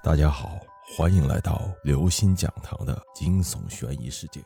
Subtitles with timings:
[0.00, 0.60] 大家好，
[0.96, 4.40] 欢迎来到刘星讲堂的惊悚悬疑世界。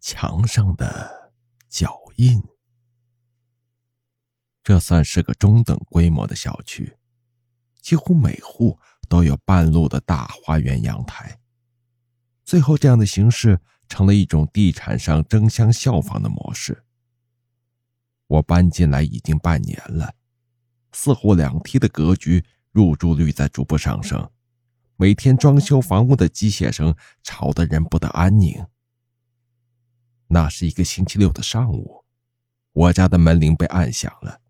[0.00, 1.30] 墙上的
[1.68, 2.42] 脚印，
[4.64, 6.96] 这算是个中等规模的小区，
[7.82, 8.78] 几乎每户
[9.10, 11.38] 都有半路的大花园阳台。
[12.42, 16.82] 最后，这样的形式成了一种地产商争相效仿的模式。
[18.26, 20.14] 我搬进来已经半年了，
[20.92, 24.28] 四户两梯的格局，入住率在逐步上升。
[25.02, 28.64] 每天装修房屋的机械声吵得人不得安宁。
[30.28, 32.04] 那是一个星期六的上午，
[32.70, 34.40] 我家的门铃被按响了。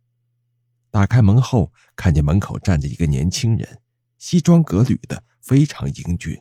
[0.90, 3.80] 打开门后，看见门口站着一个年轻人，
[4.18, 6.38] 西装革履的，非常英俊。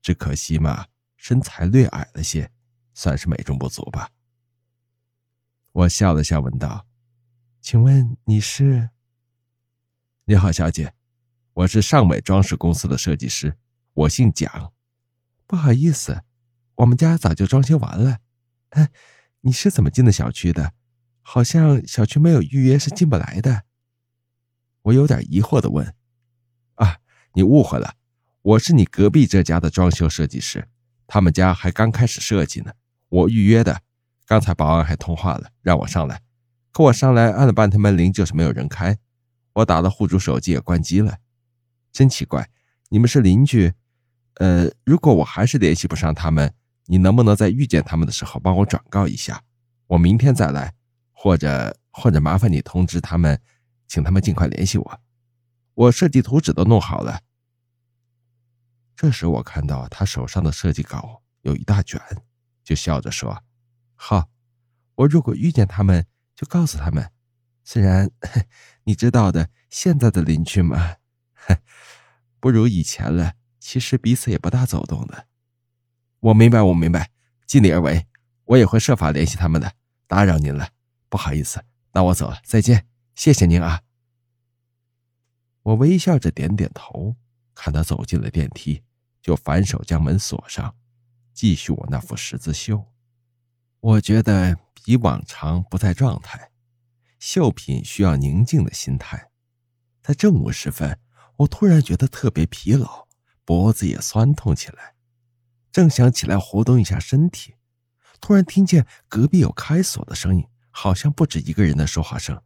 [0.00, 0.86] 只可惜嘛，
[1.16, 2.52] 身材略矮了些，
[2.94, 4.08] 算是美中不足吧。
[5.72, 6.86] 我笑了笑，问道
[7.60, 8.90] ：“请问你是
[10.26, 10.94] ？”“你好，小姐。”
[11.58, 13.56] 我是尚美装饰公司的设计师，
[13.92, 14.72] 我姓蒋。
[15.44, 16.22] 不好意思，
[16.76, 18.18] 我们家早就装修完了。
[18.70, 18.90] 哎，
[19.40, 20.72] 你是怎么进的小区的？
[21.20, 23.62] 好像小区没有预约是进不来的。
[24.82, 25.92] 我有点疑惑的问
[26.76, 26.98] ：“啊，
[27.32, 27.94] 你误会了，
[28.42, 30.68] 我是你隔壁这家的装修设计师，
[31.08, 32.72] 他们家还刚开始设计呢，
[33.08, 33.82] 我预约的。
[34.26, 36.22] 刚才保安还通话了，让我上来，
[36.70, 38.96] 可我上来按了半天门铃，就是没有人开。
[39.54, 41.18] 我打了户主手机也关机了。”
[41.92, 42.48] 真奇怪，
[42.88, 43.72] 你们是邻居，
[44.34, 46.54] 呃，如果我还是联系不上他们，
[46.86, 49.42] 你能不能在遇见他们的时候帮我转告一下，
[49.86, 50.74] 我明天再来，
[51.12, 53.40] 或者或者麻烦你通知他们，
[53.86, 55.00] 请他们尽快联系我，
[55.74, 57.20] 我设计图纸都弄好了。
[58.94, 62.00] 这时我看到他手上的设计稿有一大卷，
[62.64, 63.42] 就笑着说
[63.94, 64.28] ：“好，
[64.94, 67.10] 我如果遇见他们就告诉他们，
[67.64, 68.10] 虽然
[68.84, 70.96] 你知道的，现在的邻居嘛。”
[72.40, 75.26] 不如以前了，其实彼此也不大走动的。
[76.20, 77.10] 我明白，我明白，
[77.46, 78.06] 尽力而为，
[78.44, 79.72] 我也会设法联系他们的。
[80.06, 80.70] 打扰您了，
[81.08, 83.82] 不好意思，那我走了，再见，谢谢您啊。
[85.62, 87.16] 我微笑着点点头，
[87.54, 88.82] 看他走进了电梯，
[89.20, 90.74] 就反手将门锁上，
[91.34, 92.86] 继续我那幅十字绣。
[93.80, 96.50] 我觉得比往常不在状态，
[97.18, 99.30] 绣品需要宁静的心态，
[100.02, 100.98] 在正午时分。
[101.38, 103.06] 我突然觉得特别疲劳，
[103.44, 104.94] 脖子也酸痛起来，
[105.70, 107.54] 正想起来活动一下身体，
[108.20, 112.42] 突然听见隔壁有开锁的声音，好像不止一个人的说话声。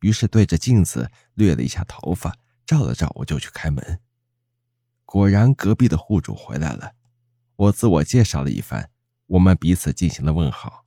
[0.00, 4.00] 于是对着镜子掠了一下头发，照了照，我就去开门。
[5.04, 6.94] 果然，隔壁的户主回来了。
[7.56, 8.90] 我自我介绍了一番，
[9.26, 10.84] 我们彼此进行了问好。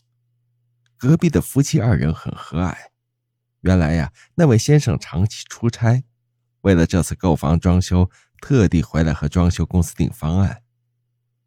[0.95, 2.75] 隔壁的夫妻二人很和蔼。
[3.61, 6.05] 原来呀，那位先生长期出差。
[6.65, 8.09] 为了这次购房装修，
[8.41, 10.63] 特地回来和装修公司订方案。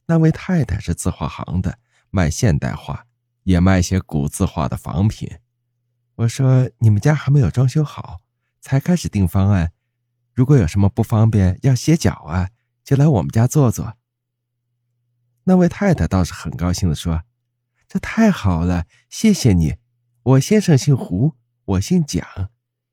[0.07, 1.81] 那位太太是字画行的，
[2.11, 3.05] 卖现代画，
[3.43, 5.39] 也卖些古字画的仿品。
[6.15, 8.21] 我说：“你们家还没有装修好，
[8.61, 9.73] 才开始订方案，
[10.35, 12.51] 如果有什么不方便要歇脚啊，
[12.85, 13.95] 就来我们家坐坐。”
[15.45, 17.25] 那位太太倒是很高兴的说
[17.89, 19.79] ：“这太好了，谢谢你。
[20.23, 21.35] 我先生姓胡，
[21.65, 22.25] 我姓蒋，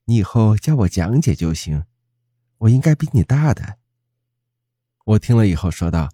[0.05, 1.83] 你以后叫我蒋姐就行。”
[2.65, 3.77] 我应该比你大的。
[5.05, 6.11] 我听了以后说道：“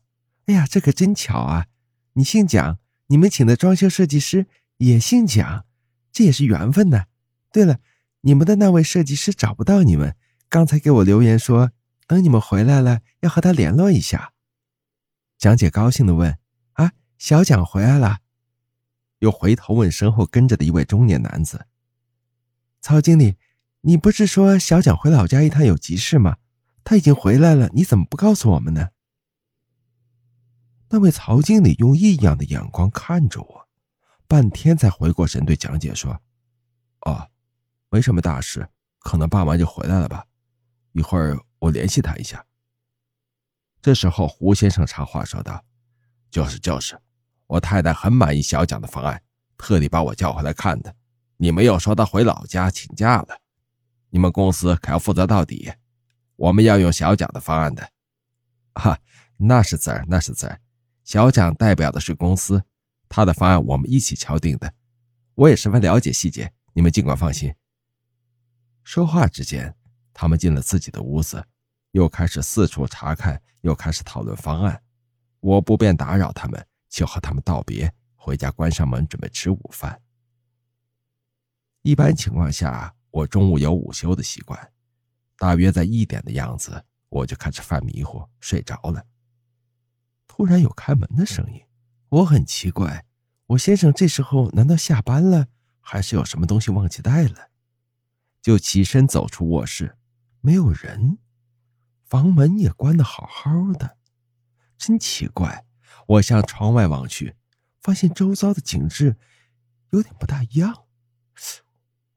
[0.48, 1.68] 哎呀，这可真巧啊！
[2.14, 4.48] 你姓蒋，你们请的装修设计师
[4.78, 5.66] 也姓蒋，
[6.12, 7.06] 这也是缘分呢。
[7.52, 7.80] 对了，
[8.22, 10.16] 你们的那位设计师找不到你们，
[10.50, 11.72] 刚才给我留言说，
[12.06, 14.34] 等你们回来了要和他联络一下。”
[15.38, 16.38] 蒋姐高兴的问
[16.74, 18.20] ：“啊，小蒋回来了？”
[19.20, 21.68] 又回头问身后跟着的一位中年男子
[22.82, 23.38] ：“曹经理。”
[23.82, 26.38] 你不是说小蒋回老家一趟有急事吗？
[26.84, 28.90] 他已经回来了，你怎么不告诉我们呢？
[30.90, 33.68] 那位曹经理用异样的眼光看着我，
[34.28, 36.22] 半天才回过神，对蒋姐说
[37.06, 37.30] ：“哦，
[37.90, 38.68] 没什么大事，
[39.00, 40.26] 可能办完就回来了吧。
[40.92, 42.46] 一会儿我联系他一下。”
[43.82, 45.64] 这时候，胡先生插话说道
[46.30, 47.00] ：“就是就是，
[47.48, 49.24] 我太太很满意小蒋的方案，
[49.58, 50.96] 特地把我叫回来看的。
[51.38, 53.41] 你们又说他回老家请假了。”
[54.14, 55.72] 你们公司可要负责到底，
[56.36, 57.90] 我们要用小蒋的方案的。
[58.76, 59.00] 哈，
[59.38, 60.60] 那是字儿，那是字儿。
[61.06, 62.62] 小蒋代表的是公司，
[63.08, 64.74] 他的方案我们一起敲定的。
[65.34, 67.54] 我也十分了解细节，你们尽管放心。
[68.84, 69.74] 说话之间，
[70.14, 71.46] 他们进了自己的屋子，
[71.92, 74.84] 又开始四处查看，又开始讨论方案。
[75.40, 80.02] 我不便打扰他们，就和他们道别，回家关上门，准备吃午饭。
[81.82, 82.94] 一般情况下。
[83.12, 84.72] 我中午有午休的习惯，
[85.38, 89.06] 大约在一点的样子，我就开始犯迷糊，睡着了。
[90.28, 91.62] 突然有开门的声音，
[92.10, 93.06] 我很奇怪，
[93.48, 95.48] 我先生这时候难道下班了，
[95.82, 97.50] 还是有什么东西忘记带了？
[98.42, 99.98] 就起身走出卧室，
[100.40, 101.20] 没有人，
[102.06, 103.98] 房门也关得好好的，
[104.78, 105.66] 真奇怪。
[106.08, 107.36] 我向窗外望去，
[107.82, 109.18] 发现周遭的景致
[109.92, 110.86] 有点不大一样。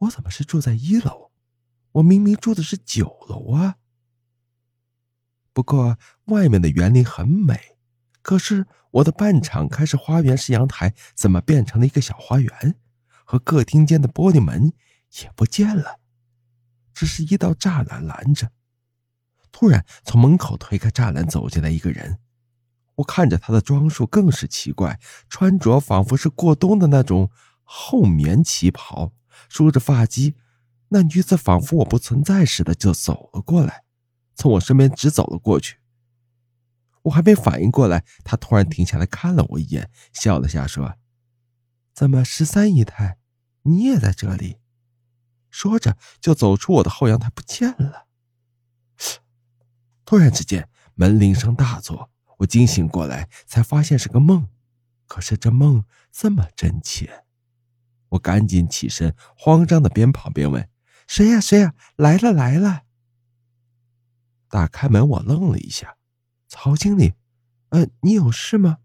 [0.04, 1.30] 我怎么是住在一楼？
[1.92, 3.76] 我明明住的是九楼啊！
[5.52, 7.76] 不过外面的园林很美，
[8.22, 12.74] 可是我的半敞开式花园式阳台怎么变成了一个小花园？
[13.24, 14.72] 和客厅间的玻璃门
[15.22, 16.00] 也不见了。
[16.92, 18.52] 只是一道栅栏拦着。
[19.50, 22.18] 突然，从门口推开栅栏走进来一个人。
[22.96, 27.30] 我看着他的装束更是奇怪，穿着仿佛是过冬的那种
[27.62, 29.12] 厚棉旗袍，
[29.48, 30.34] 梳着发髻。
[30.88, 33.84] 那女子仿佛我不存在似的就走了过来，
[34.34, 35.78] 从我身边直走了过去。
[37.02, 40.96] 我还没反应过来，她突然停下来看了我一眼，笑了下说
[41.92, 43.18] ：“怎么，十三姨太，
[43.62, 44.58] 你也在这里？”
[45.50, 48.06] 说着，就走出我的后阳台，不见了。
[50.04, 54.48] 突然之间，门铃声大作，我惊醒过来，才发现是个梦。
[55.06, 57.23] 可是这梦这么真切，
[58.14, 60.68] 我赶紧起身，慌张的边跑边问
[61.06, 61.40] ：“谁呀？
[61.40, 61.74] 谁呀？
[61.96, 62.82] 来了来了！”
[64.48, 65.96] 打开门，我愣了一下
[66.48, 67.14] ：“曹经理，
[67.70, 68.78] 呃，你有事吗？”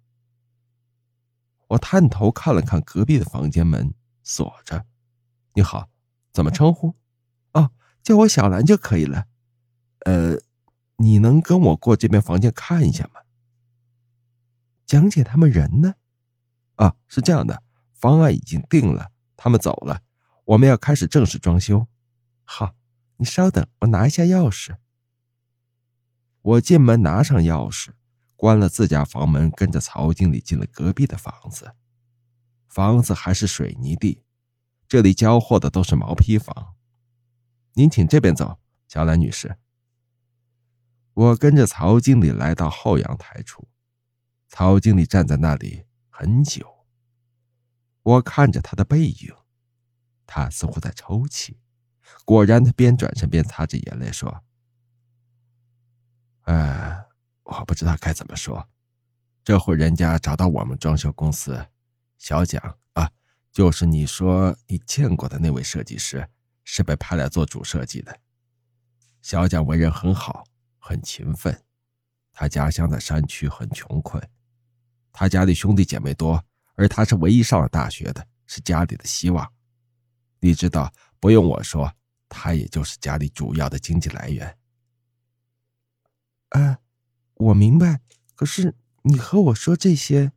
[1.70, 3.94] 我探头看了看隔壁的房间门，
[4.24, 4.86] 锁着。
[5.54, 5.90] “你好。”
[6.32, 6.96] 怎么称呼？
[7.54, 7.72] 哦，
[8.04, 9.26] 叫我小兰就可以了。
[10.06, 10.38] 呃，
[10.98, 13.22] 你能跟我过这边房间看一下吗？
[14.86, 15.96] 蒋姐他们人呢？
[16.76, 20.02] 啊，是这样的，方案已经定了，他们走了，
[20.44, 21.88] 我们要开始正式装修。
[22.44, 22.76] 好，
[23.16, 24.76] 你稍等，我拿一下钥匙。
[26.42, 27.92] 我进门拿上钥匙，
[28.36, 31.74] 关了自家房门，跟着曹经理进了隔壁的房子。
[32.68, 34.26] 房子还是水泥地。
[34.90, 36.74] 这里交货的都是毛坯房，
[37.76, 38.60] 您请这边走，
[38.90, 39.56] 小兰女士。
[41.14, 43.70] 我跟着曹经理来到后阳台处，
[44.50, 46.79] 曹经理站在那里很久。
[48.10, 49.36] 我看着他的背影，
[50.26, 51.60] 他似乎在抽泣。
[52.26, 54.44] 果然，他边转身边擦着眼泪说
[56.46, 57.06] ：“哎，
[57.44, 58.68] 我不知道该怎么说。
[59.44, 61.68] 这户人家找到我们装修公司，
[62.18, 63.12] 小蒋啊。”
[63.52, 66.30] 就是你说你见过的那位设计师，
[66.64, 68.20] 是被派来做主设计的。
[69.22, 70.46] 小蒋为人很好，
[70.80, 71.64] 很勤奋。
[72.32, 74.24] 他家乡在山区，很穷困。
[75.12, 76.44] 他家里兄弟姐妹多，
[76.80, 79.52] 而他是唯一上了大学的，是家里的希望。
[80.40, 80.90] 你知道，
[81.20, 81.94] 不用我说，
[82.30, 84.58] 他也就是家里主要的经济来源。
[86.50, 86.80] 啊，
[87.34, 88.00] 我明白。
[88.36, 90.32] 可是你和我说这些，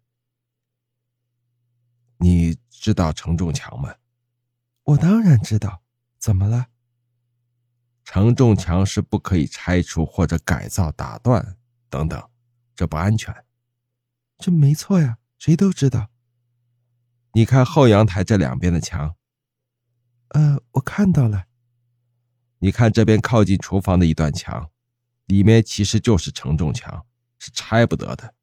[2.16, 2.58] 你。
[2.82, 3.94] 知道承重墙吗？
[4.82, 5.84] 我当然知道。
[6.18, 6.66] 怎么了？
[8.02, 11.56] 承重墙是不可以拆除或者改造、打断
[11.88, 12.20] 等等，
[12.74, 13.32] 这不安全。
[14.36, 16.10] 这没错呀，谁都知道。
[17.32, 19.14] 你看后阳台这两边的墙。
[20.28, 21.44] 呃，我看到了。
[22.58, 24.70] 你看这边靠近厨房的一段墙，
[25.26, 27.04] 里面其实就是承重墙，
[27.38, 28.34] 是拆不得的。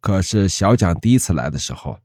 [0.00, 1.98] 可是小蒋第一次来的时候。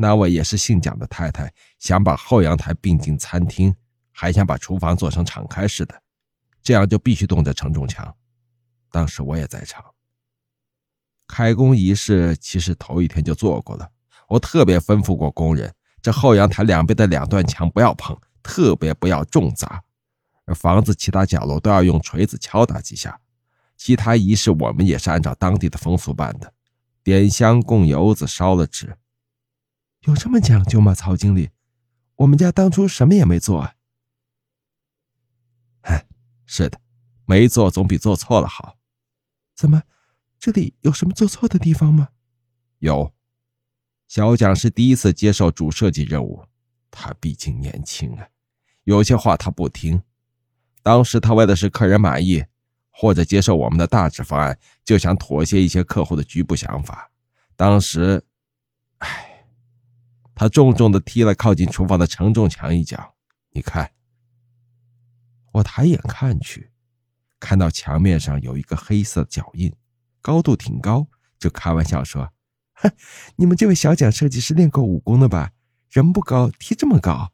[0.00, 3.74] 那位也是姓蒋的太太想把后阳台并进餐厅，
[4.12, 6.02] 还想把厨房做成敞开式的，
[6.62, 8.16] 这样就必须动这承重墙。
[8.92, 9.84] 当时我也在场。
[11.26, 13.90] 开工仪式其实头一天就做过了，
[14.28, 19.82] 我特别吩咐过工人，这后阳台两边的两段墙不要碰，特别不要重砸，
[20.44, 23.20] 而房子其他角落都要用锤子敲打几下。
[23.76, 26.52] 其他仪式我们也是按照当地的风俗办的，
[27.02, 28.96] 点香供油子，烧了纸。
[30.02, 31.50] 有这么讲究吗，曹经理？
[32.16, 33.74] 我们家当初什么也没做啊。
[35.82, 36.06] 哎，
[36.44, 36.80] 是的，
[37.24, 38.76] 没做总比做错了好。
[39.54, 39.82] 怎么，
[40.38, 42.08] 这里有什么做错的地方吗？
[42.78, 43.12] 有，
[44.08, 46.42] 小蒋是第一次接受主设计任务，
[46.90, 48.26] 他毕竟年轻啊，
[48.84, 50.02] 有些话他不听。
[50.82, 52.42] 当时他为的是客人满意，
[52.90, 57.10] 或者接受我们的大致方案，就想妥协一些客户的局部想法。
[57.54, 58.24] 当时，
[58.98, 59.26] 唉。
[60.34, 63.16] 他重重的踢了靠近厨房的承重墙一脚，
[63.50, 63.90] 你看。
[65.50, 66.70] 我抬眼看去，
[67.40, 69.74] 看到墙面上有一个黑色脚印，
[70.22, 71.08] 高度挺高，
[71.40, 72.32] 就开玩笑说
[73.36, 75.52] ：“你们这位小蒋设计师练过武功的吧？
[75.90, 77.32] 人不高，踢这么高。”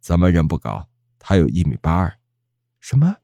[0.00, 0.88] 怎么人不高？
[1.18, 2.18] 他有一米八二。
[2.80, 3.16] 什么？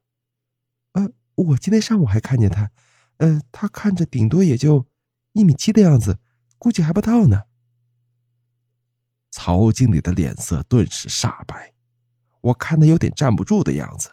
[0.92, 2.70] 呃，我今天上午还看见他，
[3.18, 4.86] 呃，他看着顶多也就
[5.32, 6.18] 一米七的样子，
[6.58, 7.42] 估计还不到呢。
[9.30, 11.72] 曹经理的脸色顿时煞白，
[12.40, 14.10] 我看他有点站不住的样子。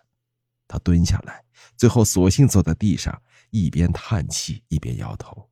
[0.67, 1.45] 他蹲下来，
[1.77, 5.49] 最后索性坐在地上，一边叹气一边摇头。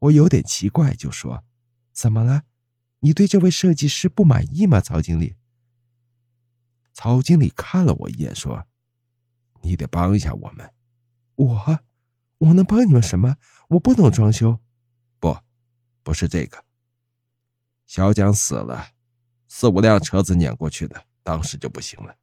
[0.00, 1.44] 我有点奇怪，就说
[1.92, 2.42] ：“怎么了？
[3.00, 5.36] 你对这位设计师不满意吗，曹经理？”
[6.92, 8.66] 曹经理看了我一眼，说
[9.62, 10.72] ：“你得帮一下我们。”
[11.36, 11.80] 我，
[12.38, 13.36] 我能帮你们什么？
[13.68, 14.58] 我不懂装修。
[15.18, 15.38] 不，
[16.02, 16.64] 不是这个。
[17.86, 18.90] 小蒋死了，
[19.48, 22.16] 四五辆车子碾过去的，当时就不行了，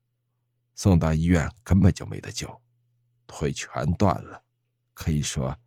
[0.76, 2.62] 送到医院根本就没得救，
[3.26, 4.44] 腿全断了，
[4.94, 5.58] 可以说，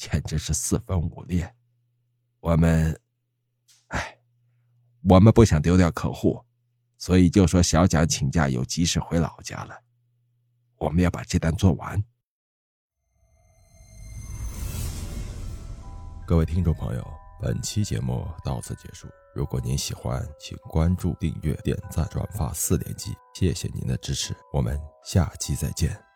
[0.00, 1.54] 简直是四分五裂。
[2.40, 2.98] 我们，
[3.88, 4.18] 哎，
[5.02, 6.42] 我们不想丢掉客户，
[6.96, 9.78] 所以就说小蒋请假有急事回老家了，
[10.78, 12.02] 我们要把这单做完。
[16.26, 17.06] 各位听众朋友，
[17.38, 19.06] 本期节目到此结束。
[19.34, 24.34] 如果您喜欢，请关注、订阅、点赞、转发四连击，谢谢您的支持。
[24.50, 26.09] 我们下期再见。